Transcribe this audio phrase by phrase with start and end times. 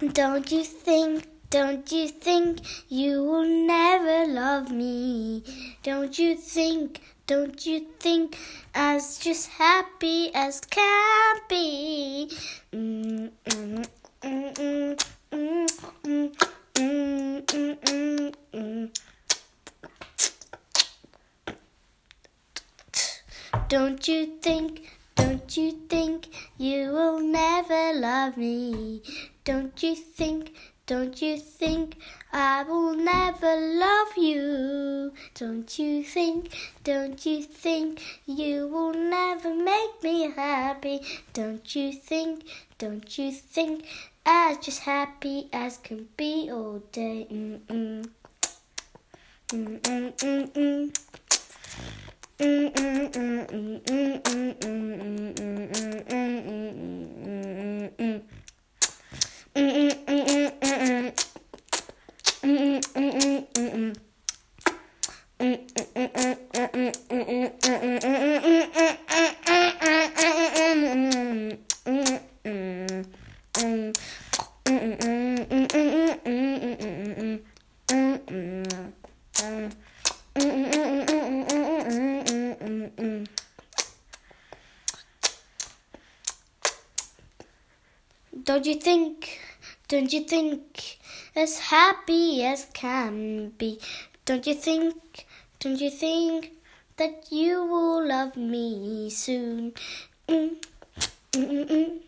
[0.00, 5.44] Don't you think, don't you think you will never love me?
[5.82, 8.38] Don't you think, don't you think
[8.74, 12.30] as just happy as can be?
[23.68, 29.02] Don't you think, don't you think you will never love me?
[29.50, 30.54] Don't you think,
[30.86, 31.96] don't you think
[32.32, 35.12] I will never love you?
[35.34, 36.54] Don't you think,
[36.84, 41.00] don't you think you will never make me happy?
[41.32, 42.44] Don't you think,
[42.78, 43.86] don't you think
[44.24, 47.26] as just happy as can be all day?
[47.28, 48.08] Mm-mm.
[49.48, 50.60] Mm-mm-mm-mm.
[88.50, 89.38] Don't you think,
[89.90, 90.98] don't you think,
[91.34, 93.80] as happy as can be?
[94.24, 95.26] Don't you think,
[95.58, 96.52] don't you think
[96.96, 99.72] that you will love me soon?
[100.28, 100.54] Mm,
[101.32, 102.00] mm, mm,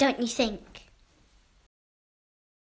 [0.00, 0.69] Don't you think?